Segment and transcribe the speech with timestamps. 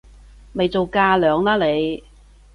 [0.53, 2.03] 咪做架樑啦你！